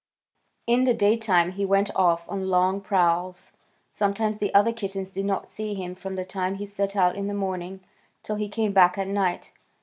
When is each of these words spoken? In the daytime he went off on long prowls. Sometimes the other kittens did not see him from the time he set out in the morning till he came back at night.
In 0.65 0.85
the 0.85 0.95
daytime 0.95 1.51
he 1.51 1.63
went 1.63 1.95
off 1.95 2.27
on 2.27 2.47
long 2.47 2.81
prowls. 2.81 3.51
Sometimes 3.91 4.39
the 4.39 4.51
other 4.51 4.73
kittens 4.73 5.11
did 5.11 5.25
not 5.25 5.45
see 5.47 5.75
him 5.75 5.93
from 5.93 6.15
the 6.15 6.25
time 6.25 6.55
he 6.55 6.65
set 6.65 6.95
out 6.95 7.15
in 7.15 7.27
the 7.27 7.35
morning 7.35 7.81
till 8.23 8.37
he 8.37 8.49
came 8.49 8.73
back 8.73 8.97
at 8.97 9.07
night. 9.07 9.51